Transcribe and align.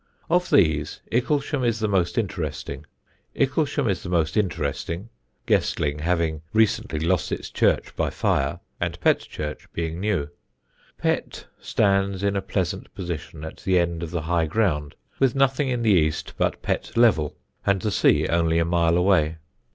Of 0.31 0.49
these, 0.49 0.99
Icklesham 1.11 1.63
is 1.63 1.77
the 1.79 1.87
most 1.87 2.17
interesting, 2.17 2.87
Guestling 3.35 5.99
having 5.99 6.41
recently 6.53 6.99
lost 6.99 7.31
its 7.31 7.51
church 7.51 7.95
by 7.95 8.09
fire, 8.09 8.61
and 8.79 8.99
Pett 8.99 9.19
church 9.19 9.71
being 9.73 9.99
new. 9.99 10.29
Pett 10.97 11.45
stands 11.59 12.23
in 12.23 12.35
a 12.35 12.41
pleasant 12.41 12.91
position 12.95 13.45
at 13.45 13.57
the 13.57 13.77
end 13.77 14.01
of 14.01 14.09
the 14.09 14.21
high 14.23 14.47
ground, 14.47 14.95
with 15.19 15.35
nothing 15.35 15.69
in 15.69 15.83
the 15.83 15.91
east 15.91 16.33
but 16.35 16.63
Pett 16.63 16.97
Level, 16.97 17.37
and 17.63 17.83
the 17.83 17.91
sea 17.91 18.27
only 18.27 18.57
a 18.57 18.65
mile 18.65 18.97
away. 18.97 19.37